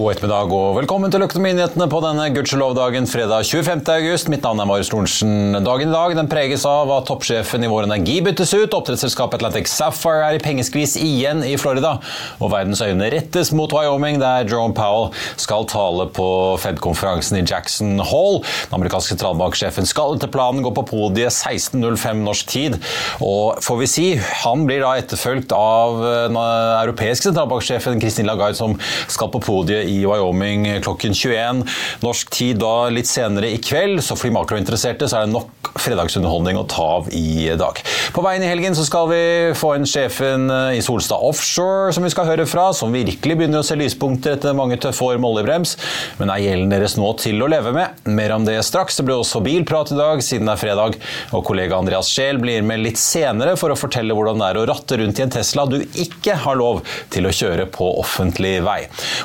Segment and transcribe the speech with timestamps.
[0.00, 3.82] God ettermiddag og velkommen til Økonominyhetene på denne gudskjelov-dagen fredag 25.
[3.92, 4.30] august.
[4.32, 5.58] Mitt navn er Marius Lorentzen.
[5.60, 8.72] Dagen i dag den preges av at toppsjefen i Vår Energi byttes ut.
[8.78, 11.98] Oppdrettsselskapet Atlantic Sapphire er i pengeskvis igjen i Florida.
[12.40, 16.30] Og verdens øyne rettes mot Wyoming, der Jerome Powell skal tale på
[16.64, 18.40] Fed-konferansen i Jackson Hall.
[18.70, 22.78] Den amerikanske sentralbanksjefen skal etter planen gå på podiet 16.05 norsk tid.
[23.20, 24.08] Og får vi si,
[24.46, 30.00] han blir da etterfulgt av den europeiske sentralbanksjefen Christine Lagarde, som skal på podiet i
[30.06, 31.64] Wyoming klokken 21
[32.04, 34.02] norsk tid da litt senere i kveld.
[34.04, 37.78] Så for de makrointeresserte så er det nok fredagsunderholdning å ta av i dag.
[38.14, 39.22] På veien i helgen så skal vi
[39.58, 43.66] få inn sjefen i Solstad Offshore som vi skal høre fra, som virkelig begynner å
[43.66, 45.76] se lyspunkter etter mange tøffe år med oljebrems.
[46.18, 48.00] Men er gjelden deres nå til å leve med?
[48.10, 48.98] Mer om det straks.
[48.98, 50.98] Det blir også bilprat i dag siden det er fredag,
[51.36, 54.66] og kollega Andreas Scheel blir med litt senere for å fortelle hvordan det er å
[54.70, 56.82] ratte rundt i en Tesla du ikke har lov
[57.12, 58.80] til å kjøre på offentlig vei.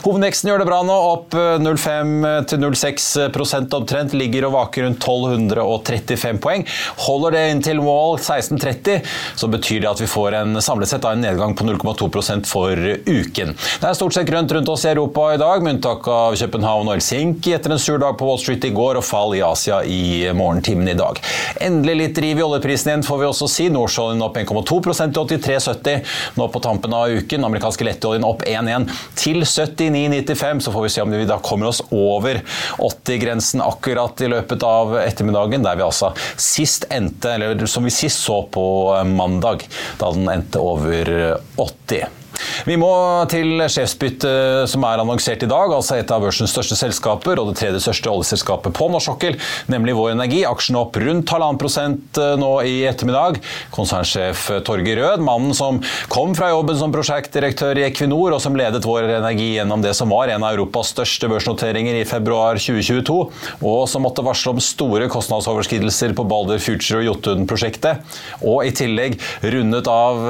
[0.06, 4.14] Hovedveksten gjør det bra nå, opp 0,5-0,6% omtrent.
[4.16, 6.62] Ligger og vaker rundt 1235 poeng.
[7.06, 9.02] Holder det inntil mål 1630,
[9.36, 13.50] så betyr det at vi får en samlet sett en nedgang på 0,2% for uken.
[13.56, 16.88] Det er stort sett grønt rundt oss i Europa i dag, med unntak av København
[16.88, 19.78] og Helsinki etter en sur dag på Wall Street i går og fall i Asia
[19.84, 21.16] i morgentimene i dag.
[21.66, 23.66] Endelig litt driv i oljeprisen igjen, får vi også si.
[23.76, 26.00] Nordsjøoljen opp 1,2% til 83,70
[26.40, 27.48] nå på tampen av uken.
[27.50, 28.88] Amerikanske lettoljen opp 1,1
[29.20, 29.44] til
[30.36, 30.60] 79,95.
[30.60, 32.42] Så får vi se om vi da kommer oss over
[32.78, 38.24] 80-grensen akkurat i løpet av ettermiddagen, der vi altså sist endte, eller som vi sist
[38.26, 38.68] så på
[39.16, 39.66] mandag,
[40.00, 41.16] da den endte over
[41.56, 42.25] 80.
[42.66, 42.92] Vi må
[43.32, 47.60] til sjefsbyttet som er annonsert i dag, altså et av børsens største selskaper og det
[47.60, 49.38] tredje største oljeselskapet på norsk sokkel,
[49.72, 50.42] nemlig Vår Energi.
[50.50, 53.38] Aksjene opp rundt halvannen prosent nå i ettermiddag.
[53.76, 55.78] Konsernsjef Torgeir Rød, mannen som
[56.12, 60.10] kom fra jobben som prosjektdirektør i Equinor, og som ledet Vår Energi gjennom det som
[60.14, 63.20] var en av Europas største børsnoteringer i februar 2022,
[63.62, 68.02] og som måtte varsle om store kostnadsoverskridelser på Balder Future og Jotun-prosjektet,
[68.42, 70.26] og i tillegg rundet av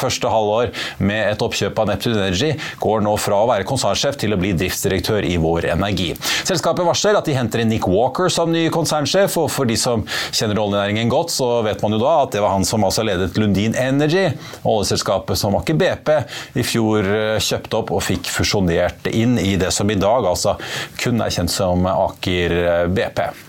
[0.00, 2.52] første halvår med et oppkjøp av Neptune Energy,
[2.82, 6.12] går nå fra å være konsernsjef til å bli driftsdirektør i Vår Energi.
[6.46, 10.04] Selskapet varsler at de henter inn Nick Walker som ny konsernsjef, og for de som
[10.30, 13.38] kjenner oljenæringen godt, så vet man jo da at det var han som altså ledet
[13.40, 14.28] Lundin Energy,
[14.66, 16.12] oljeselskapet som Aker BP
[16.60, 17.10] i fjor
[17.42, 20.56] kjøpte opp og fikk fusjonert inn i det som i dag altså
[21.00, 23.45] kun er kjent som Aker BP.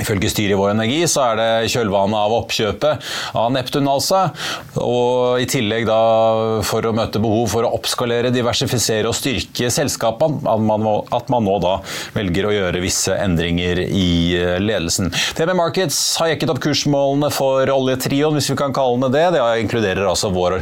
[0.00, 4.24] Ifølge styret i Vår Energi så er det kjølvannet av oppkjøpet av Neptun altså,
[4.82, 5.98] og i tillegg da
[6.66, 11.46] for å møte behov for å oppskalere, diversifisere og styrke selskapene, at man, at man
[11.46, 11.76] nå da
[12.16, 14.08] velger å gjøre visse endringer i
[14.58, 15.12] ledelsen.
[15.38, 19.38] TB Markets har jekket opp kursmålene for oljetrioen, hvis vi kan kalle det det.
[19.38, 20.58] Det inkluderer altså Vår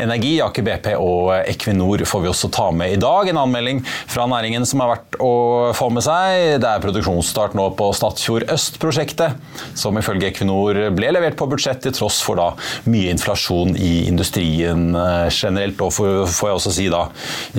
[0.00, 3.32] Energi, Aker BP og Equinor får vi også ta med i dag.
[3.32, 5.34] En anmelding fra næringen som er verdt å
[5.76, 6.60] få med seg.
[6.60, 9.38] Det er produksjonsstart nå på Statfjord Øst prosjektet,
[9.78, 12.50] som ifølge Equinor ble levert på budsjett til tross for da
[12.90, 17.06] mye inflasjon i industrien generelt, og får jeg også si da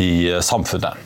[0.02, 0.14] i
[0.44, 1.05] samfunnet.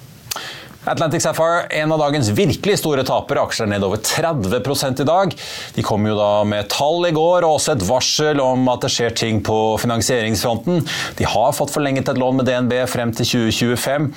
[0.86, 3.42] Atlantic Sapphire, en av dagens virkelig store tapere.
[3.44, 5.34] Aksjer er ned over 30 i dag.
[5.76, 8.92] De kom jo da med tall i går og også et varsel om at det
[8.94, 10.80] skjer ting på finansieringsfronten.
[11.20, 14.08] De har fått forlenget et lån med DNB frem til 2025.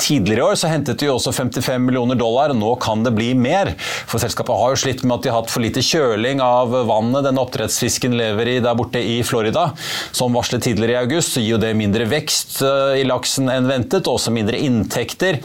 [0.00, 3.34] Tidligere i år så hentet de også 55 millioner dollar, og nå kan det bli
[3.36, 3.74] mer.
[4.08, 7.28] For selskapet har jo slitt med at de har hatt for lite kjøling av vannet
[7.28, 9.68] denne oppdrettsfisken lever i der borte i Florida.
[10.16, 14.08] Som varslet tidligere i august, så gir jo det mindre vekst i laksen enn ventet,
[14.08, 15.42] og også mindre inntekter.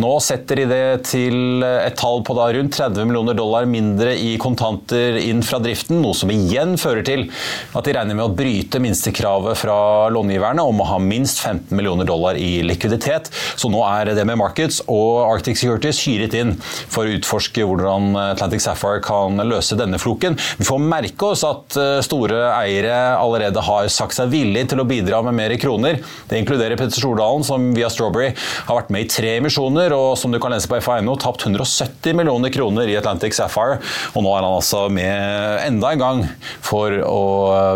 [0.00, 4.34] Nå setter de det til et tall på da rundt 30 millioner dollar mindre i
[4.40, 7.26] kontanter inn fra driften, noe som igjen fører til
[7.74, 9.76] at de regner med å bryte minstekravet fra
[10.14, 13.30] långiverne om å ha minst 15 millioner dollar i likviditet.
[13.60, 18.14] Så nå er det med Markets og Arctic Securities hyret inn for å utforske hvordan
[18.30, 20.38] Atlantic Sapphire kan løse denne floken.
[20.58, 24.88] Vi får merke oss at eh, store eiere allerede har sagt seg villig til å
[24.88, 26.00] bidra med mer kroner.
[26.30, 30.32] Det inkluderer Petter Stordalen, som via Strawberry har vært med i tre emisjoner, og som
[30.34, 33.80] du kan lese på FA.no, tapt 170 millioner kroner i Atlantic Sapphire.
[34.14, 36.22] Og nå er han altså med enda en gang
[36.64, 37.22] for å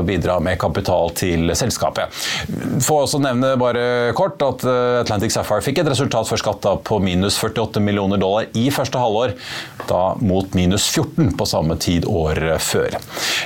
[0.06, 2.12] bidra med kapital til selskapet.
[2.84, 7.00] Får også nevne bare kort at eh, Atlantic Sapphire fikk et resultat før skatt på
[7.02, 9.34] minus 48 millioner dollar i første halvår,
[9.88, 12.96] da mot minus 14 på samme tid året før.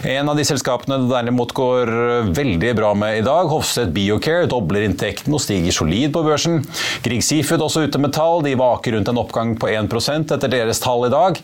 [0.09, 1.93] En av de selskapene det derimot går
[2.35, 6.63] veldig bra med i dag, Hofseth Biocare, dobler inntekten og stiger solid på børsen.
[7.05, 9.93] Grieg Seafood også ute med tall, de vaker rundt en oppgang på 1
[10.35, 11.39] etter deres tall i dag.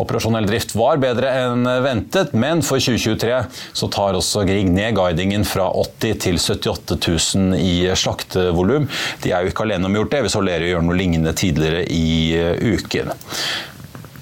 [0.00, 3.42] Operasjonell drift var bedre enn ventet, men for 2023
[3.76, 8.88] så tar også Grieg ned guidingen fra 80 til 78 000 i slaktevolum.
[9.24, 11.34] De er jo ikke alene om å gjort det, vi så Lerøy gjøre noe lignende
[11.36, 12.38] tidligere i
[12.74, 13.12] uken.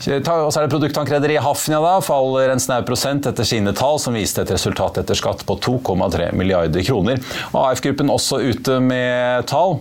[0.07, 4.15] Og så er det Produkttankrederiet Hafnia da, faller en snau prosent etter sine tall, som
[4.15, 7.23] viste et resultat etter skatt på 2,3 milliarder kroner.
[7.57, 9.81] AF-gruppen også ute med tall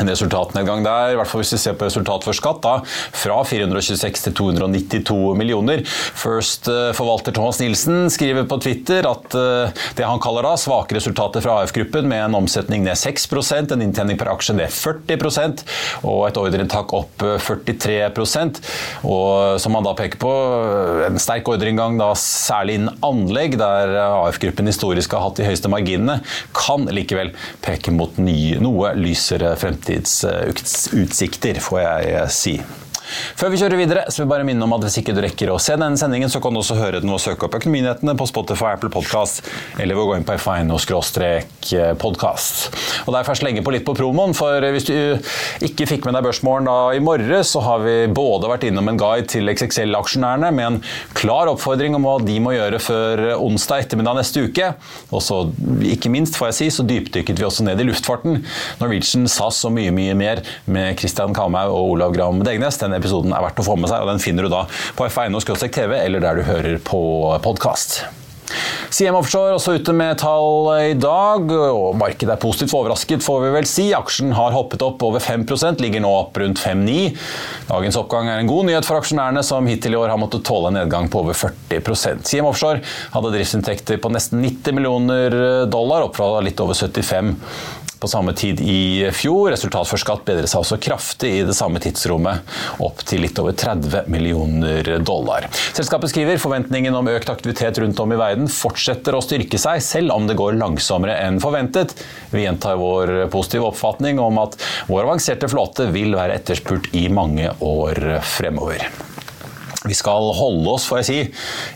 [0.00, 2.78] en resultatnedgang der, i hvert fall hvis vi ser på resultat for skatt, da,
[3.14, 5.84] fra 426 til 292 millioner.
[6.18, 11.60] First-forvalter Thomas Nilsen skriver på Twitter at uh, det han kaller da svake resultater fra
[11.62, 15.62] AF-gruppen, med en omsetning ned 6% en inntjening per aksje ned 40%
[16.02, 18.60] og et ordreinntak opp 43%
[19.08, 20.30] og Som han da peker på,
[21.06, 26.18] en sterk ordreinngang, særlig innen anlegg, der AF-gruppen historisk har hatt de høyeste marginene,
[26.56, 27.32] kan likevel
[27.64, 32.62] peke mot ny, noe lysere fremtid fremtidsutsikter, får jeg si.
[33.38, 35.52] Før vi kjører videre, så vil jeg bare minne om at hvis ikke du rekker
[35.52, 38.28] å se denne sendingen, så kan du også høre den og søke opp Økonominyhetene på
[38.30, 39.44] Spotify, Apple Podcast,
[39.78, 40.34] eller ved å gå inn på
[41.94, 42.54] fino-podkast.
[43.04, 44.94] Og det er først lenge på litt på promoen, for hvis du
[45.64, 49.00] ikke fikk med deg børsmålen da i morges, så har vi både vært innom en
[49.00, 50.80] guide til XXL-aksjonærene med en
[51.16, 54.72] klar oppfordring om hva de må gjøre før onsdag ettermiddag neste uke.
[55.10, 55.40] Og så,
[55.88, 58.42] ikke minst, får jeg si, så dypdykket vi også ned i luftfarten.
[58.80, 62.80] Norwegian, SAS og mye, mye mer med Christian Kamhaug og Olav Gram Degnes.
[62.94, 65.34] Den episoden er verdt å få med seg, og den finner du da på F1
[65.74, 67.00] TV eller der du hører på
[67.42, 68.04] podkast.
[68.94, 73.52] CM Offshore også ute med tall i dag, og markedet er positivt overrasket, får vi
[73.56, 73.88] vel si.
[73.96, 77.16] Aksjen har hoppet opp over 5% ligger nå opp rundt 5-9.
[77.72, 80.70] Dagens oppgang er en god nyhet for aksjonærene, som hittil i år har måttet tåle
[80.70, 82.84] en nedgang på over 40% CM Offshore
[83.16, 87.34] hadde driftsinntekter på nesten 90 millioner dollar, opp fra litt over 75
[88.00, 89.50] på samme tid i fjor.
[89.54, 92.44] Resultat for skatt bedret seg også kraftig i det samme tidsrommet,
[92.84, 95.48] opp til litt over 30 millioner dollar.
[95.76, 100.14] Selskapet skriver forventningen om økt aktivitet rundt om i verden fortsetter å styrke seg, selv
[100.16, 101.96] om det går langsommere enn forventet.
[102.34, 104.58] Vi gjentar vår positive oppfatning om at
[104.90, 108.88] vår avanserte flåte vil være etterspurt i mange år fremover.
[109.84, 111.16] Vi skal holde oss får jeg si,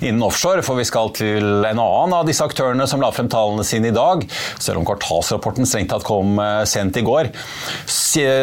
[0.09, 3.67] innen offshore, for vi skal til en annen av disse aktørene som la frem tallene
[3.69, 4.23] sine i dag,
[4.57, 7.29] selv om kvartalsrapporten strengt tatt kom eh, sent i går.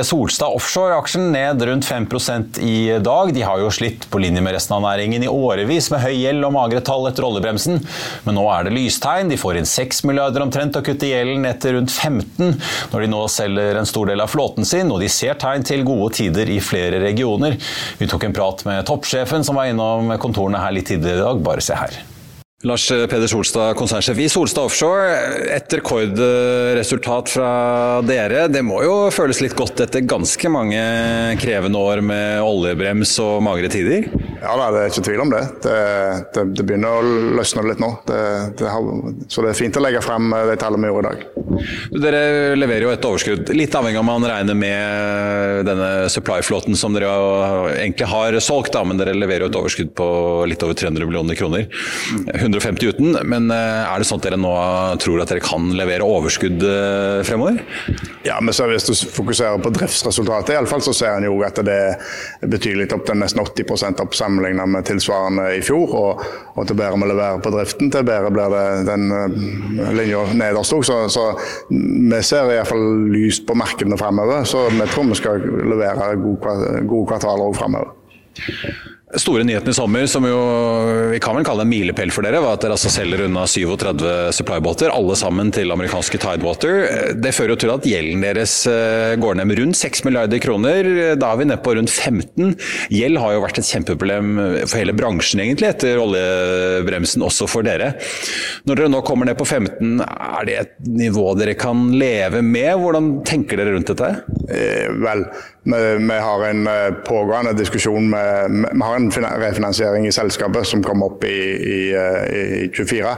[0.06, 3.32] Solstad Offshore-aksjen ned rundt 5% i dag.
[3.34, 6.46] De har jo slitt på linje med resten av næringen i årevis med høy gjeld
[6.46, 7.82] og magre tall etter oljebremsen,
[8.28, 9.32] men nå er det lystegn.
[9.34, 12.54] De får inn 6 milliarder omtrent og kutter gjelden etter rundt 15
[12.94, 15.82] når de nå selger en stor del av flåten sin, og de ser tegn til
[15.88, 17.58] gode tider i flere regioner.
[17.98, 21.42] Vi tok en prat med toppsjefen som var innom kontorene her litt tidligere i dag.
[21.46, 22.04] Bare se her.
[22.66, 25.10] Lars Peder Solstad, konsernsjef i Solstad Offshore.
[25.54, 27.50] Et rekordresultat fra
[28.08, 28.48] dere.
[28.50, 30.82] Det må jo føles litt godt etter ganske mange
[31.42, 34.08] krevende år med oljebrems og magre tider?
[34.42, 35.44] Ja, det er ikke tvil om det.
[35.62, 35.78] Det,
[36.34, 37.92] det, det begynner å løsne litt nå.
[38.08, 38.90] Det, har,
[39.30, 41.45] så det er fint å legge frem de tallene vi gjorde i dag.
[41.96, 46.96] Dere leverer jo et overskudd, litt avhengig av om man regner med denne supply-flåten som
[46.96, 47.10] dere
[47.76, 50.08] egentlig har solgt, da, men dere leverer jo et overskudd på
[50.50, 51.68] litt over 300 millioner kroner.
[52.34, 54.54] 150 uten, men eh, er det sånn at dere nå
[55.02, 57.62] tror at dere kan levere overskudd eh, fremover?
[58.26, 61.40] Ja, men så hvis du fokuserer på driftsresultatet, i alle fall, så ser en jo
[61.46, 65.96] at det er betydelig opp til nesten 80 opp sammenlignet med tilsvarende i fjor.
[65.96, 69.10] Og, og til bedre vi leverer på driften, til bedre blir det den
[69.96, 70.86] linja nederst òg.
[70.86, 71.26] Så,
[71.70, 74.44] vi ser i hvert fall lyst på markedene fremover.
[74.48, 76.58] Så vi tror vi skal levere gode,
[76.90, 77.94] gode kvartaler òg fremover.
[79.14, 80.38] Store nyheten i sommer, som jo
[81.12, 84.02] vi kan vel kalle en milepæl for dere, var at dere altså selger unna 37
[84.34, 87.14] supply-båter, alle sammen til amerikanske Tidewater.
[87.22, 90.90] Det fører jo til at gjelden deres eh, går ned med rundt 6 milliarder kroner.
[91.22, 92.56] Da er vi nede på rundt 15.
[92.98, 94.34] Gjeld har jo vært et kjempeproblem
[94.66, 97.94] for hele bransjen egentlig, etter oljebremsen, også for dere.
[98.66, 102.74] Når dere nå kommer ned på 15, er det et nivå dere kan leve med?
[102.82, 104.16] Hvordan tenker dere rundt dette?
[104.50, 105.28] Eh, vel,
[105.66, 111.04] vi, har en eh, pågående diskusjon med, Vi har en refinansiering i selskapet som kom
[111.04, 111.40] opp i,
[111.74, 113.16] i, eh, i 24.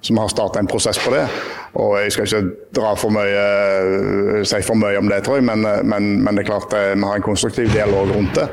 [0.00, 1.26] Så vi har starta en prosess på det.
[1.72, 3.44] Og Jeg skal ikke dra for mye,
[4.40, 7.04] eh, si for mye om det, tror jeg, men, men, men det er klart vi
[7.04, 8.48] har en konstruktiv dialog rundt det.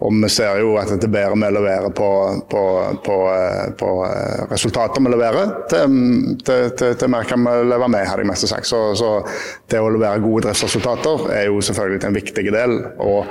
[0.00, 2.08] Og vi ser jo at det er bedre vi leverer på,
[2.48, 2.62] på,
[3.04, 3.16] på,
[3.80, 8.48] på eh, resultater vi leverer, til, til mer kan vi leve med, hadde jeg mest
[8.48, 8.68] sagt.
[8.68, 9.10] Så, så,
[9.70, 12.76] det å levere gode driftsresultater er jo selvfølgelig en viktig del.
[13.04, 13.28] Og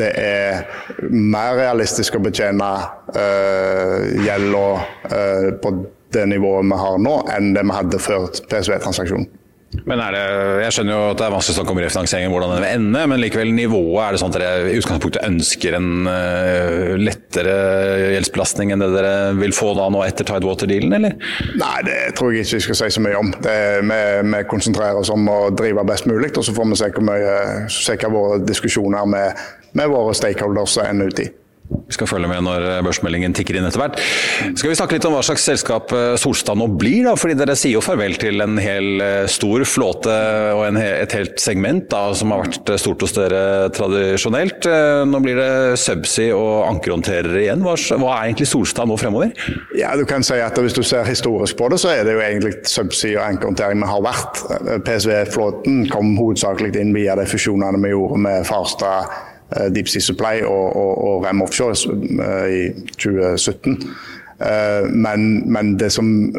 [0.00, 0.64] det er
[1.10, 2.70] mer realistisk å betjene
[3.12, 4.66] øh, gjelda
[5.10, 5.74] øh, på
[6.14, 9.28] det nivået vi har nå, enn det vi hadde før PSV-transaksjonen.
[9.70, 10.22] Men er det,
[10.64, 13.20] Jeg skjønner jo at det er masse snakk om refinansieringen, hvordan den vil ende, men
[13.22, 14.00] likevel nivået.
[14.02, 17.54] Er det sånn at dere i utgangspunktet ønsker en uh, lettere
[18.16, 21.14] gjeldsbelastning enn det dere vil få da nå etter Tidewater-dealen, eller?
[21.60, 23.30] Nei, det tror jeg ikke vi skal si så mye om.
[23.46, 26.90] Det, vi, vi, konsentrerer oss om å drive best mulig, og så får vi se
[26.96, 27.36] hvor mye,
[27.70, 29.46] se hva våre diskusjoner med,
[29.78, 31.30] med våre stakeholders ender ut i.
[31.70, 33.98] Vi skal følge med når eh, børsmeldingen tikker inn etter hvert.
[34.58, 37.14] Skal vi snakke litt om hva slags selskap eh, Solstad nå blir, da?
[37.18, 40.14] Fordi dere sier jo farvel til en hel eh, stor flåte
[40.56, 43.42] og en, et helt segment da, som har vært stort hos dere
[43.74, 44.66] tradisjonelt.
[45.10, 47.64] Nå blir det subsea og ankerhåndterere igjen.
[47.66, 49.34] Hva, hva, er egentlig Solstad nå fremover?
[49.78, 52.22] Ja, du kan si at Hvis du ser historisk på det, så er det jo
[52.22, 54.42] egentlig subsea og ankerhåndtering vi har vært.
[54.86, 59.10] PSV-flåten kom hovedsakelig inn via de fusjonene vi gjorde med Farstad
[59.74, 62.62] Deep Sea Supply og, og, og Rem Offshore eh, i
[62.94, 63.78] 2017.
[64.40, 66.32] Eh, men, men det, som,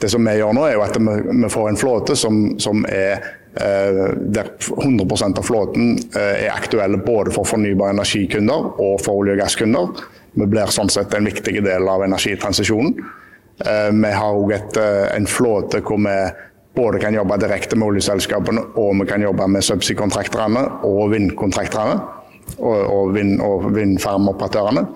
[0.00, 3.40] det, som, vi gjør nå, er jo at vi, får en flåte som, som er
[3.54, 10.00] der 100% av flåten er aktuelle både for fornybare energikunder og for olje- og gasskunder.
[10.34, 12.96] Vi blir sånn sett en viktig del av energitransisjonen.
[14.00, 16.16] Vi har òg en flåte hvor vi
[16.74, 21.98] både kan jobbe direkte med oljeselskapene og vi kan jobbe med subsea-kontrakterne og vindkontrakterne
[22.58, 24.86] og, og, vind, og vindfermoperatørene.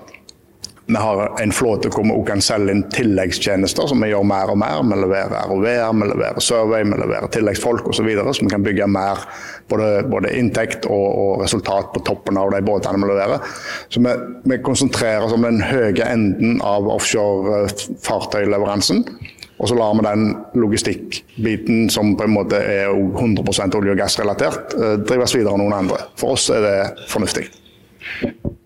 [0.89, 4.49] Vi har en flåte hvor vi også kan selge inn tilleggstjenester, som vi gjør mer
[4.49, 4.79] og mer.
[4.89, 8.09] Vi leverer ROV-er, vi leverer survey, vi leverer tilleggsfolk osv.
[8.09, 9.21] Så, så vi kan bygge mer
[9.69, 13.45] både, både inntekt og, og, resultat på toppen av de båtene vi leverer.
[13.93, 14.15] Så vi,
[14.49, 19.37] vi konsentrerer oss om den høye enden av offshore eh.
[19.59, 24.73] Og så lar vi den logistikkbiten, som på en måte er 100 olje- og gassrelatert,
[24.73, 25.97] eh, drives videre av noen andre.
[26.15, 27.49] For oss er det fornuftig.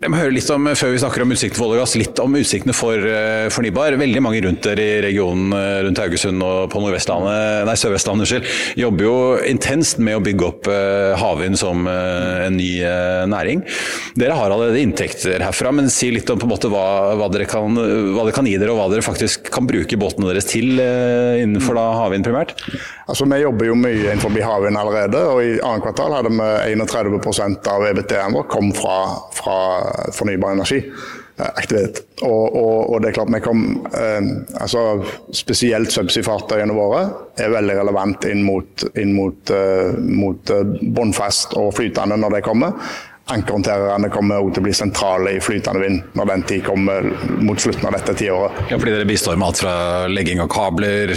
[0.03, 2.19] Jeg må høre litt om, før vi snakker om utsiktene for olje og gass, litt
[2.19, 3.95] om utsiktene for uh, fornybar.
[4.01, 8.49] Veldig mange rundt der i regionen uh, rundt Haugesund og på Nordvestlandet, nei Sør-Vestlandet unnskyld,
[8.81, 9.13] jobber jo
[9.47, 10.67] intenst med å bygge opp
[11.19, 12.69] havvind som en ny
[13.29, 13.61] næring.
[14.19, 16.83] Dere har allerede inntekter herfra, men si litt om på en måte hva,
[17.19, 20.29] hva, dere kan, hva dere kan gi dere, og hva dere faktisk kan bruke båtene
[20.31, 22.55] deres til innenfor da havvind primært?
[23.07, 27.71] Altså, Vi jobber jo mye innenfor havvind allerede, og i annet kvartal hadde vi 31
[27.71, 28.97] av EBT-en vår kom fra,
[29.35, 29.57] fra
[30.13, 30.81] fornybar energi.
[31.37, 32.03] Eh, aktivitet.
[32.21, 33.63] Og, og, og, det er klart vi kom,
[33.97, 34.27] eh,
[34.61, 34.83] altså
[35.33, 37.07] Spesielt subsea-fartøyene våre
[37.41, 40.53] er veldig relevant inn mot, inn mot, eh, mot
[40.93, 42.77] bunnfast og flytende når det kommer.
[43.33, 47.07] Ankerhåndtererne kommer også til å bli sentrale i flytende vind når den tid kommer
[47.41, 48.65] mot slutten av dette tiåret.
[48.69, 49.75] Ja, fordi dere bistår med alt fra
[50.11, 51.15] legging av kabler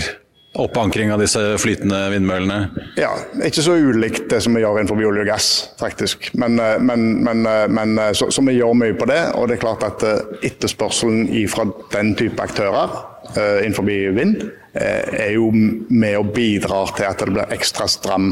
[0.62, 2.58] oppankring av disse flytende vindmøllene?
[2.98, 3.12] Ja,
[3.44, 5.48] ikke så ulikt det som vi gjør innenfor olje og gass,
[5.80, 6.30] faktisk.
[6.38, 9.20] Men, eh, men, men, eh, men eh, så, så, vi gjør mye på det.
[9.36, 10.04] Og det er klart at
[10.46, 13.02] etterspørselen fra den type aktører
[13.36, 13.82] innenfor
[14.14, 14.36] vind
[14.78, 18.30] er jo med og bidrar til at det blir ekstra stram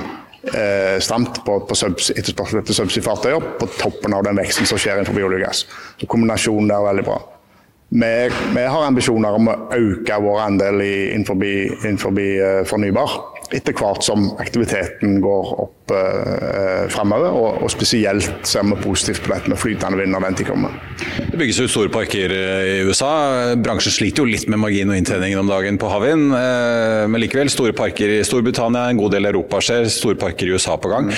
[1.03, 5.41] stramt på, på etterspørsel etter subsea-fartøyer på toppen av den veksten som skjer innenfor olje
[5.41, 5.65] og gass.
[5.99, 7.19] Så kombinasjonen der er veldig bra.
[7.95, 11.39] Vi, vi, har ambisjoner om å øke vår andel innenfor
[12.19, 13.13] uh, fornybar
[13.53, 17.35] etter hvert som aktiviteten går opp eh, fremover.
[17.35, 20.77] Og, og, spesielt ser vi positivt på dette med flytende vind når den tid kommer.
[21.31, 23.11] Det bygges ut store parker eh, i USA.
[23.61, 26.33] Bransjen sliter jo litt med margin og inntjeningen om dagen på havvind.
[26.39, 30.57] Eh, men likevel, store parker i Storbritannia, en god del Europa skjer, store parker i
[30.57, 31.11] USA på gang.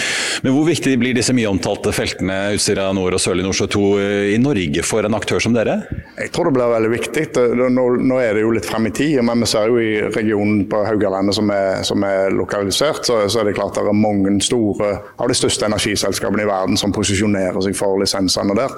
[0.43, 3.87] Men hvor viktig blir disse mye omtalte feltene Utsira nord og Sørlig Nordsjø 2
[4.35, 5.79] i Norge for en aktør som dere?
[6.17, 7.27] Jeg tror det blir veldig viktig.
[7.57, 10.65] Nå, nå er det jo litt frem i tid, men vi ser jo i regionen
[10.71, 14.37] på Haugalandet som er, som er lokalisert, så, så, er det klart det er mange
[14.45, 18.75] store av de største energiselskapene i verden som posisjonerer seg for lisensene der.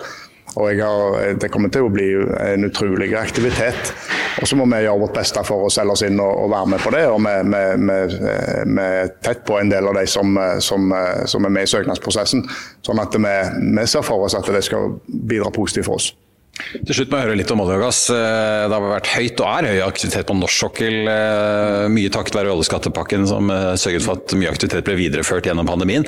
[0.57, 2.07] Og har, Det kommer til å bli
[2.41, 3.93] en utrolig aktivitet.
[4.41, 6.71] Og så må vi gjøre vårt beste for å selge oss inn og, og være
[6.73, 7.03] med på det.
[7.13, 10.95] Og vi er tett på en del av de som, som,
[11.27, 12.47] som er med i søknadsprosessen.
[12.87, 13.37] Sånn at vi,
[13.77, 16.13] vi ser for oss at det skal bidra positivt for oss.
[16.59, 18.01] Til slutt må jeg høre litt om olje og gass.
[18.13, 20.97] Eh, det har vært høyt og er høy aktivitet på norsk sokkel.
[21.13, 25.69] Eh, mye takket være oljeskattepakken som eh, sørget for at mye aktivitet ble videreført gjennom
[25.69, 26.07] pandemien.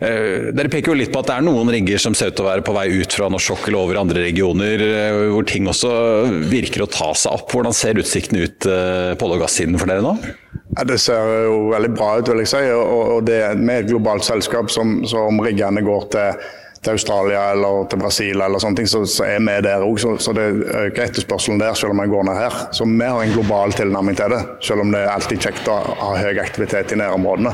[0.00, 2.48] Dere peker jo litt på at det er noen rigger som ser ut til å
[2.48, 4.84] være på vei ut fra norsk sokkel og over andre regioner,
[5.34, 5.90] hvor ting også
[6.48, 7.52] virker å ta seg opp.
[7.52, 10.14] Hvordan ser utsiktene ut på olje- og gassiden for dere nå?
[10.78, 12.62] Ja, det ser jo veldig bra ut, vil jeg si.
[12.72, 16.48] Og, det, med et globalt selskap som, som riggene går til
[16.80, 19.98] til Australia eller til Brasil, eller sånne ting, så, så er vi der òg.
[20.00, 22.60] Så, så, det øker etterspørselen der, selv om vi går ned her.
[22.76, 25.80] Så vi har en global tilnærming til det, selv om det er alltid kjekt å
[26.00, 27.52] ha høy aktivitet i nærområdene.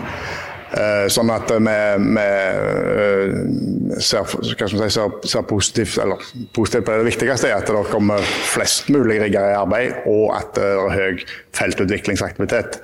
[0.76, 6.22] Eh, sånn at vi, vi eh, ser, si, ser, ser, positivt, eller
[6.54, 7.02] positivt på det.
[7.02, 10.94] Det viktigste er at det kommer flest mulig rigger i arbeid, og at det er
[10.94, 11.24] høy
[11.56, 12.80] feltutviklingsaktivitet.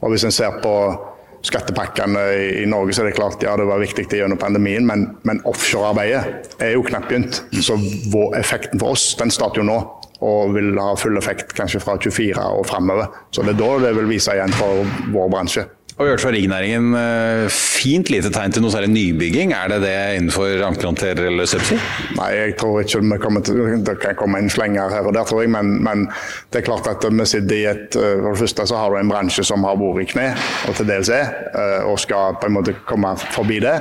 [0.00, 0.74] Og Hvis en ser på
[1.46, 2.24] skattepakkene
[2.60, 6.60] i, Norge, så er det klart ja, det var viktig gjennom pandemien, men, men offshorearbeidet
[6.60, 7.40] er jo knapt begynt.
[7.64, 7.78] Så
[8.12, 9.78] vår, effekten for oss den starter jo nå,
[10.20, 13.08] og vil ha full effekt kanskje fra 24 og framover.
[13.32, 15.64] Så det er da det vil vise igjen for vår bransje.
[16.00, 19.50] Og vi hørt fra riggnæringen eh, fint lite tegn til noe særlig nybygging.
[19.52, 21.76] Er det det innenfor ankerhåndter eller subsea?
[22.16, 25.28] Nei, jeg tror ikke vi kommer til, det kan komme en slenger her og der,
[25.28, 25.50] tror jeg.
[25.52, 26.06] Men, men,
[26.48, 28.96] det er klart at vi sitter i et eh, For det første så har du
[28.96, 30.24] en bransje som har vært i kne,
[30.70, 33.76] og til dels er, eh, og skal på en måte komme forbi det.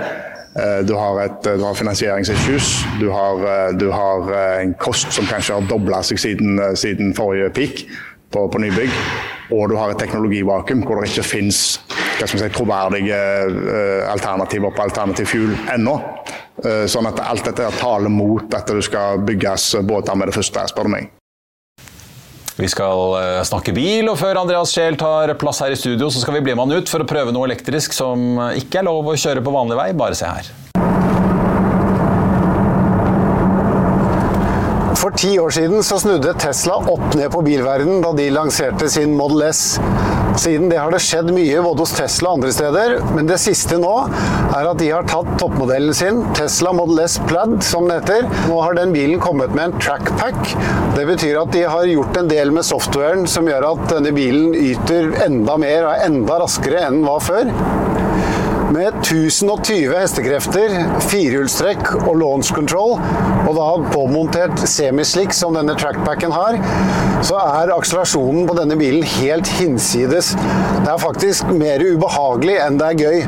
[0.90, 2.72] Du har, et, har finansieringsissues.
[3.00, 7.84] Du har, du har en kost som kanskje har dobla seg siden, siden forrige peak
[8.34, 8.92] på, på nybygg.
[9.56, 11.62] Og du har et teknologivakuum hvor det ikke finnes
[12.28, 15.96] si, troverdige uh, alternativer på alternativ fuel ennå.
[16.60, 20.68] Uh, sånn at alt dette taler mot at det skal bygges båter med det første,
[20.72, 21.12] spør du meg.
[22.60, 26.24] Vi skal uh, snakke bil, og før Andreas Scheel tar plass her i studio, så
[26.24, 29.08] skal vi bli med han ut for å prøve noe elektrisk som ikke er lov
[29.08, 29.94] å kjøre på vanlig vei.
[29.96, 30.52] Bare se her.
[35.00, 39.14] For ti år siden så snudde Tesla opp ned på bilverdenen da de lanserte sin
[39.16, 39.62] Model S.
[40.40, 43.78] Siden det har det skjedd mye både hos Tesla og andre steder, men det siste
[43.80, 48.28] nå er at de har tatt toppmodellen sin, Tesla Model S Plaid som den heter.
[48.52, 50.54] Nå har den bilen kommet med en trackpack.
[50.98, 54.52] Det betyr at de har gjort en del med softwaren som gjør at denne bilen
[54.52, 57.56] yter enda mer og er enda raskere enn den var før.
[58.70, 63.00] Med 1020 hestekrefter, firehjulstrekk og launch control,
[63.48, 66.60] og da påmontert semislick som denne trackpacken har,
[67.26, 70.36] så er akselerasjonen på denne bilen helt hinsides.
[70.36, 73.26] Det er faktisk mer ubehagelig enn det er gøy.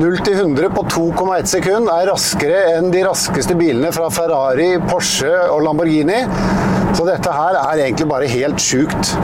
[0.00, 5.34] 0 til 100 på 2,1 sekund er raskere enn de raskeste bilene fra Ferrari, Porsche
[5.50, 6.22] og Lamborghini.
[6.94, 9.16] Så dette her er egentlig bare helt sjukt.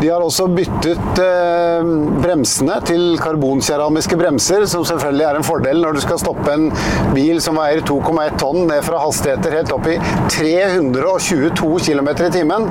[0.00, 1.88] De har også byttet eh,
[2.24, 6.70] bremsene til karbonkeramiske bremser, som selvfølgelig er en fordel når du skal stoppe en
[7.12, 9.98] bil som veier 2,1 tonn ned fra hastigheter helt opp i
[10.32, 12.70] 322 km i timen.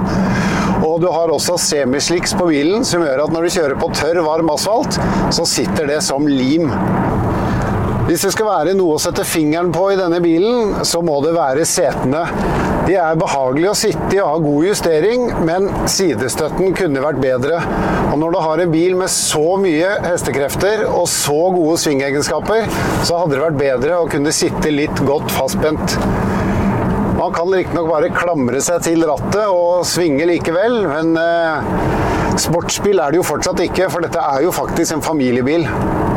[0.87, 4.23] Og du har også semisliks på bilen, som gjør at når du kjører på tørr,
[4.25, 4.97] varm asfalt,
[5.35, 6.71] så sitter det som lim.
[8.09, 11.35] Hvis det skal være noe å sette fingeren på i denne bilen, så må det
[11.35, 12.23] være setene.
[12.87, 17.59] De er behagelige å sitte i og ha god justering, men sidestøtten kunne vært bedre.
[18.09, 22.65] Og når du har en bil med så mye hestekrefter og så gode svingegenskaper,
[23.05, 25.99] så hadde det vært bedre å kunne sitte litt godt fastspent.
[27.19, 32.08] Man kan riktignok bare klamre seg til rattet og svinge likevel, men eh,
[32.39, 35.65] Sportsbil er det jo fortsatt ikke, for dette er jo faktisk en familiebil.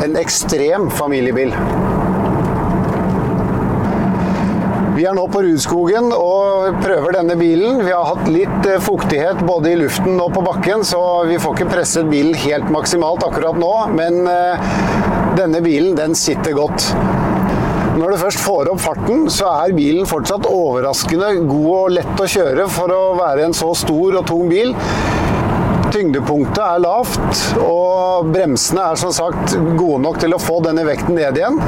[0.05, 1.51] En ekstrem familiebil.
[4.93, 7.81] Vi er nå på Rudskogen og prøver denne bilen.
[7.83, 11.57] Vi har hatt litt eh, fuktighet både i luften og på bakken, så vi får
[11.57, 13.71] ikke presset bilen helt maksimalt akkurat nå.
[13.97, 14.67] Men eh,
[15.39, 16.91] denne bilen, den sitter godt.
[17.97, 22.29] Når du først får opp farten, så er bilen fortsatt overraskende god og lett å
[22.37, 24.71] kjøre for å være en så stor og tung bil.
[25.93, 31.13] Tyngdepunktet er lavt, og bremsene er som sagt gode nok til å få denne vekten
[31.13, 31.59] ned igjen.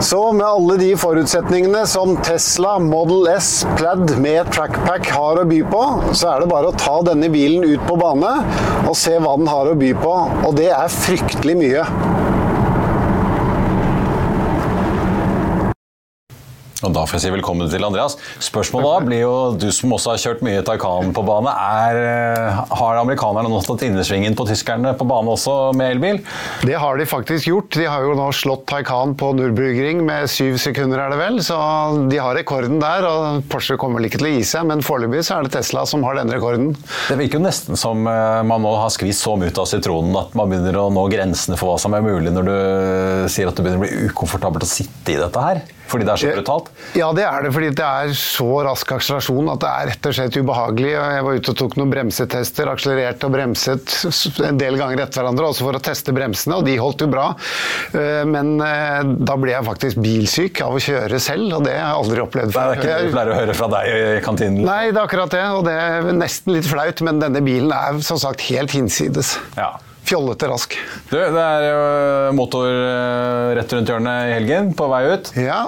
[0.00, 5.60] Så med alle de forutsetningene som Tesla Model S Plaid med trackpack har å by
[5.68, 5.82] på,
[6.16, 8.32] så er det bare å ta denne bilen ut på bane
[8.86, 10.16] og se hva den har å by på.
[10.48, 11.84] Og det er fryktelig mye.
[16.84, 18.16] Og da får jeg si velkommen til Andreas.
[18.44, 22.58] Spørsmålet da blir jo, du som også har kjørt mye Taycan på bane, er, eh,
[22.76, 26.20] har amerikanerne nå tatt innersvingen på tyskerne på bane også med elbil?
[26.64, 27.70] Det har de faktisk gjort.
[27.78, 31.40] De har jo nå slått Taycan på Nürburgring med syv sekunder, er det vel.
[31.44, 31.56] Så
[32.10, 33.08] de har rekorden der.
[33.08, 35.86] og Porsche kommer vel ikke til å gi seg, men foreløpig så er det Tesla
[35.88, 36.74] som har den rekorden.
[37.08, 40.16] Det virker jo nesten som eh, man nå har skvist så mye ut av sitronen
[40.20, 42.56] at man begynner å nå grensene for hva som er mulig når du
[43.32, 45.64] sier at det begynner å bli ukomfortabelt å sitte i dette her.
[45.94, 46.70] Fordi det er så brutalt?
[46.98, 47.52] Ja, det er det.
[47.54, 50.92] Fordi det er så rask akselerasjon at det er rett og slett ubehagelig.
[50.94, 53.94] Jeg var ute og tok noen bremsetester, akselererte og bremset
[54.44, 57.30] en del ganger etter hverandre også for å teste bremsene, og de holdt jo bra.
[57.94, 61.94] Eh, men eh, da ble jeg faktisk bilsyk av å kjøre selv, og det har
[61.94, 62.74] jeg aldri opplevd før.
[62.74, 64.60] Det er ikke det du pleier å høre fra deg i kantinen?
[64.66, 68.02] Nei, det er akkurat det, og det er nesten litt flaut, men denne bilen er
[68.06, 69.36] som sagt helt hinsides.
[69.58, 69.74] Ja.
[70.04, 70.74] Fjollete rask.
[71.08, 71.84] Du, det er jo
[72.36, 75.32] motor eh, rett rundt hjørnet i helgen, på vei ut.
[75.40, 75.62] Ja.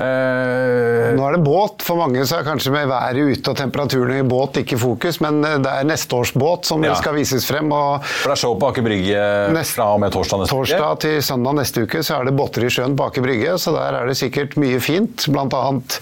[0.00, 1.82] Eh, Nå er det båt.
[1.84, 5.42] For mange så er kanskje med været ute og temperaturen i båt ikke fokus, men
[5.44, 6.94] eh, det er neste års båt som ja.
[6.96, 7.68] skal vises frem.
[7.68, 9.24] for det er show på Aker Brygge
[9.72, 10.80] fra og med torsdag neste torsdag uke?
[10.80, 13.74] Torsdag til søndag neste uke så er det båter i sjøen på Aker Brygge, så
[13.76, 15.28] der er det sikkert mye fint.
[15.32, 15.98] Blant annet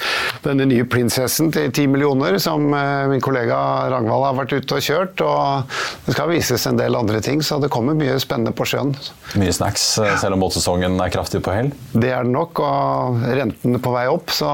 [0.47, 3.59] denne nye Prinsessen til 10 millioner, som eh, min kollega
[3.91, 5.25] Ragnvald har vært ute og kjørt.
[5.27, 8.95] Og det skal vises en del andre ting, så det kommer mye spennende på sjøen.
[9.41, 11.75] Mye snacks, selv om båtsesongen er kraftig på hell?
[11.91, 14.49] Det er det nok, og rentene på vei opp, så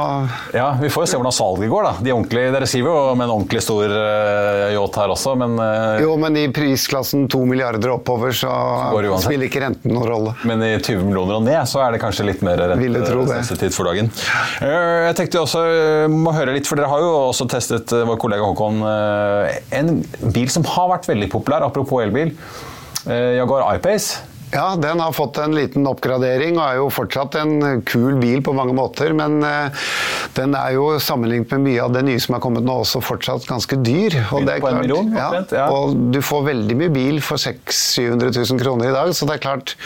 [0.54, 1.92] Ja, vi får jo se hvordan salget går, da.
[2.06, 6.02] De ordentlige, Dere skriver jo med en ordentlig stor uh, yacht her også, men uh,
[6.02, 8.52] Jo, men i prisklassen to milliarder oppover, så,
[8.92, 10.36] så spiller ikke renten noen rolle.
[10.48, 14.12] Men i 20 millioner og ned, så er det kanskje litt mer rentesensitivt for dagen.
[14.60, 15.64] Uh, jeg tenkte også
[16.12, 18.82] må høre litt, for dere har jo også testet vår kollega Håkon
[19.76, 19.92] en
[20.34, 22.32] bil som har vært veldig populær, apropos elbil.
[23.06, 24.25] Jaguar I-Pace.
[24.52, 28.54] Ja, den har fått en liten oppgradering og er jo fortsatt en kul bil på
[28.56, 29.12] mange måter.
[29.16, 29.86] Men uh,
[30.38, 33.48] den er jo sammenlignet med mye av det nye som er kommet nå, også fortsatt
[33.48, 34.20] ganske dyr.
[34.30, 35.66] Og, det klart, million, ja, ja.
[35.72, 39.38] og du får veldig mye bil for 600 000-700 000 kroner i dag, så det
[39.38, 39.76] er klart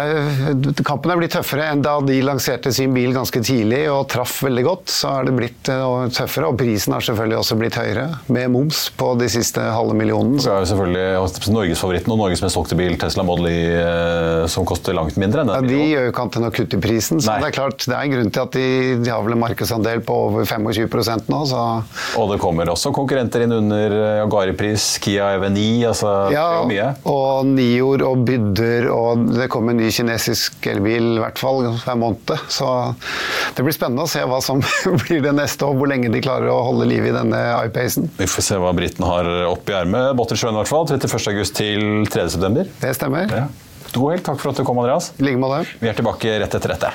[0.00, 4.40] er, kampen er blitt tøffere enn da de lanserte sin bil ganske tidlig og traff
[4.44, 4.92] veldig godt.
[4.92, 8.86] Så er det blitt uh, tøffere, og prisen har selvfølgelig også blitt høyere, med moms
[8.98, 10.38] på de siste halve millionen.
[10.42, 14.66] Så er jo selvfølgelig Norgesfavoritten og Norges mest solgte bil, Tesla Model Y, uh, som
[14.68, 15.68] koster langt mindre enn den.
[15.70, 17.38] Ja, de gjør jo ikke annet enn å kutte i prisen, så Nei.
[17.44, 18.68] det er klart, det er en grunn til at de,
[19.04, 21.40] de har vel en markedsandel på over 25 nå.
[21.48, 21.62] Så.
[22.20, 26.70] Og det kommer også konkurrenter inn under Agari-pris, Kia EV9, altså ja, det er jo
[26.70, 26.88] mye.
[27.10, 32.32] Og Nior og Bydder, og det kommer ny kinesisk elbil i hvert fall hver måned.
[32.52, 32.68] Så
[33.56, 34.62] det blir spennende å se hva som
[35.04, 38.08] blir det neste, og hvor lenge de klarer å holde liv i denne iPacen.
[38.18, 40.14] Vi får se hva britene har oppi ermet.
[40.18, 40.88] Bottersjøen i i hvert fall.
[40.94, 42.68] 31.8 til 3.9.
[42.80, 43.32] Det stemmer.
[43.32, 43.48] Ja.
[43.94, 44.24] God helg.
[44.26, 45.12] Takk for at du kom, Andreas.
[45.18, 45.64] I like måte.
[45.80, 46.94] Vi er tilbake rett etter dette.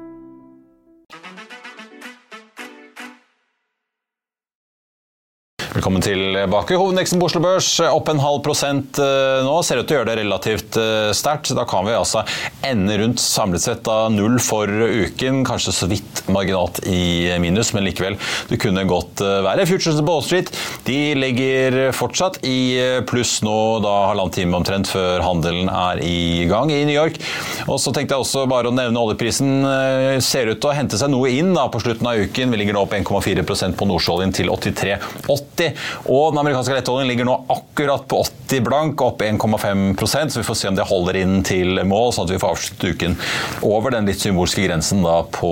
[1.11, 1.40] Thank you.
[5.81, 6.75] Velkommen tilbake.
[6.77, 9.55] Hovedindeksen på Oslo Børs opp en halv prosent eh, nå.
[9.65, 11.49] Ser ut til å gjøre det relativt eh, sterkt.
[11.57, 12.21] Da kan vi altså
[12.61, 15.39] ende rundt samlet sett av null for uken.
[15.47, 18.19] Kanskje så vidt marginalt i minus, men likevel.
[18.51, 19.65] Det kunne godt eh, være.
[19.71, 20.51] Futures på Wall Street
[20.85, 22.77] de ligger fortsatt i
[23.09, 27.17] pluss nå da halvannen time omtrent før handelen er i gang i New York.
[27.65, 29.65] Og så tenkte jeg også bare å nevne oljeprisen.
[30.21, 32.53] Ser ut til å hente seg noe inn da på slutten av uken.
[32.53, 35.70] Vi ligger nå opp 1,4% på nordsjøoljen til 83,80.
[35.71, 40.47] 80, og den amerikanske lettoljen ligger nå akkurat på 80 blank, opp 1,5% så vi
[40.47, 43.17] får se om det holder inn til mål, sånn at vi får avsluttet uken
[43.67, 45.51] over den litt symbolske grensen da på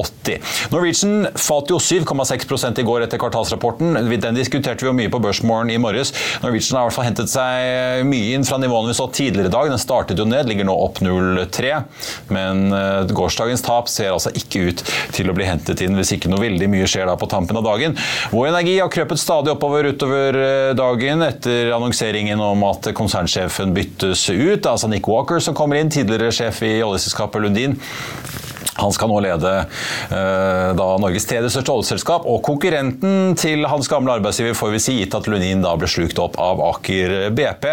[0.00, 0.52] 80.
[0.72, 3.96] Norwegian falt jo 7,6 i går etter kvartalsrapporten.
[4.22, 6.12] Den diskuterte vi jo mye på Børsmorgen i morges.
[6.42, 9.54] Norwegian har i hvert fall hentet seg mye inn fra nivåene vi så tidligere i
[9.54, 9.70] dag.
[9.72, 11.72] Den startet jo ned, ligger nå opp 0,3,
[12.32, 14.84] men eh, gårsdagens tap ser altså ikke ut
[15.14, 17.66] til å bli hentet inn hvis ikke noe veldig mye skjer da på tampen av
[17.66, 17.96] dagen.
[18.32, 24.28] Vår Energi har krøpet stadig oppover utover eh, dagen etter annonseringen om at konsernsjefen byttes
[24.30, 24.66] ut.
[24.66, 27.78] Altså Nick Walker som kommer inn, tidligere sjef i oljeselskapet Lundin.
[28.82, 34.16] Han skal nå lede eh, da Norges tredje største oljeselskap, og konkurrenten til hans gamle
[34.18, 37.68] arbeidsgiver, får vi si, gitt at Lunin da ble slukt opp av Aker BP.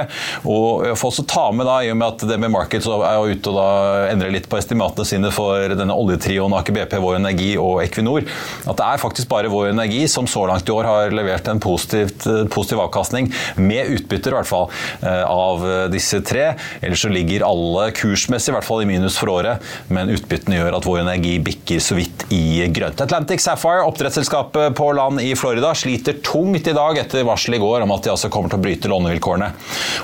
[0.50, 3.17] Og jeg får også ta med, da, i og med at det med Markets er
[3.17, 3.69] jo ute og da
[4.12, 8.28] endrer litt på estimatene sine for denne oljetrioen Aker BP, Vår Energi og Equinor,
[8.65, 11.62] at det er faktisk bare Vår Energi som så langt i år har levert en
[11.63, 14.69] positivt, positiv avkastning, med utbytter i hvert fall,
[15.04, 16.52] uh, av disse tre.
[16.84, 20.78] Ellers så ligger alle kursmessig i hvert fall i minus for året, men utbyttene gjør
[20.78, 23.01] at Vår Energi bikker så vidt i grønt.
[23.01, 27.85] Atlantic Sapphire, oppdrettsselskapet på land i Florida, sliter tungt i dag etter varsel i går
[27.85, 29.51] om at de altså kommer til å bryte lånevilkårene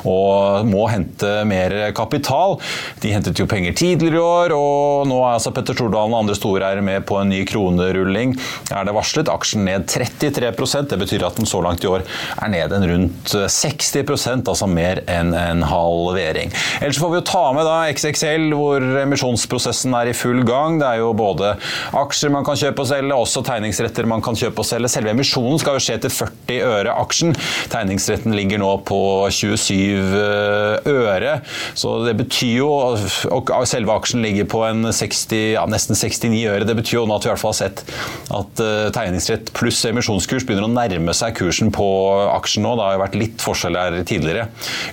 [0.10, 2.58] og må hente mer kapital.
[3.04, 6.38] De hentet jo penger tidligere i år, og nå er altså Petter Stordalen og andre
[6.38, 8.36] storeiere med på en ny kronerulling.
[8.72, 12.52] Er det varslet aksjen ned 33% Det betyr at den så langt i år er
[12.52, 16.54] ned en rundt 60% altså mer enn en halvering.
[16.82, 20.84] Ellers får vi jo ta med da XXL, hvor emisjonsprosessen er i full gang gang.
[20.86, 21.56] Det er jo både
[21.96, 24.92] aksjer man kan kjøpe og selge, også tegningsretter man kan kjøpe og selge.
[24.92, 27.36] Selve emisjonen skal jo skje til 40 øre aksjen.
[27.72, 29.00] Tegningsretten ligger nå på
[29.32, 31.40] 27 eh, øre.
[31.76, 36.68] Så det betyr jo Og selve aksjen ligger på en 60, ja, nesten 69 øre.
[36.68, 37.82] Det betyr jo nå at vi i hvert fall har sett
[38.36, 41.86] at uh, tegningsrett pluss emisjonskurs begynner å nærme seg kursen på
[42.34, 42.76] aksjen nå.
[42.78, 44.48] Det har jo vært litt forskjell her tidligere.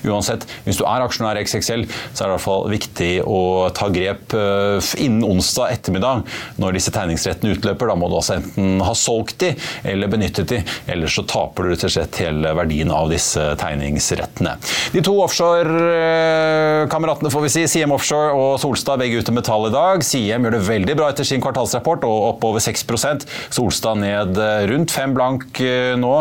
[0.09, 3.41] Uansett, hvis du er aksjonær i XXL, så er det i hvert fall viktig å
[3.77, 6.17] ta grep uh, innen onsdag ettermiddag,
[6.63, 7.87] når disse tegningsrettene utløper.
[7.91, 9.51] Da må du altså enten ha solgt de
[9.89, 10.59] eller benyttet de,
[10.91, 14.53] ellers så taper du rett og slett hele verdien av disse tegningsrettene.
[14.95, 19.75] De to offshore-kameratene, får vi si, Siem Offshore og Solstad, begge ute med tall i
[19.75, 19.97] dag.
[20.07, 23.21] Siem gjør det veldig bra etter sin kvartalsrapport, og opp over 6%
[23.53, 24.31] Solstad ned
[24.71, 26.15] rundt 5 blank eh, nå.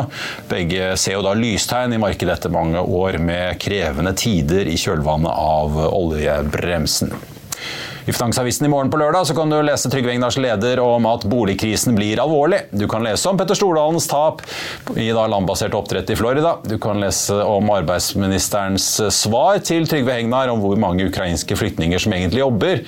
[0.51, 5.31] Begge ser jo da lystegn i markedet etter mange år med krevende tider i kjølvannet
[5.31, 7.13] av oljebremsen.
[8.05, 11.25] I Finansavisen i morgen på lørdag så kan du lese Trygve Egnars leder om at
[11.29, 12.63] boligkrisen blir alvorlig.
[12.73, 14.41] Du kan lese om Petter Stordalens tap
[14.97, 16.55] i da landbasert oppdrett i Florida.
[16.65, 22.17] Du kan lese om arbeidsministerens svar til Trygve Hegnar om hvor mange ukrainske flyktninger som
[22.17, 22.81] egentlig jobber.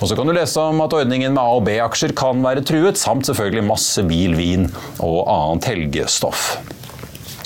[0.00, 2.98] Og så kan du lese om at ordningen med A- og B-aksjer kan være truet,
[2.98, 4.66] samt selvfølgelig masse bil, vin
[4.98, 6.56] og annet helgestoff.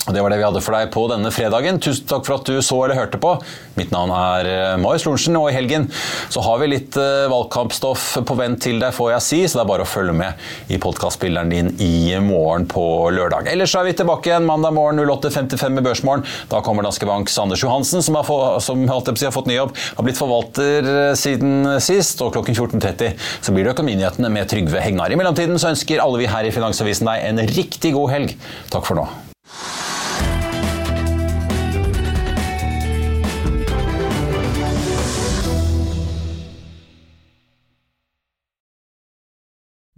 [0.07, 1.77] Og Det var det vi hadde for deg på denne fredagen.
[1.81, 3.35] Tusen takk for at du så eller hørte på.
[3.77, 5.87] Mitt navn er eh, Marius Lorentzen, og i helgen
[6.31, 9.63] så har vi litt uh, valgkampstoff på vent til deg, får jeg si, så det
[9.63, 12.83] er bare å følge med i podkastspilleren din i morgen på
[13.13, 13.49] lørdag.
[13.51, 16.25] Ellers er vi tilbake igjen mandag morgen 08.55 med Børsmorgen.
[16.51, 20.07] Da kommer Danske Banks Anders Johansen, som, få, som alltid, har fått ny jobb, har
[20.07, 25.13] blitt forvalter uh, siden sist, og klokken 14.30 så blir det Økonominyhetene med Trygve Hegnar.
[25.13, 28.39] I mellomtiden så ønsker alle vi her i Finansavisen deg en riktig god helg.
[28.73, 29.11] Takk for nå.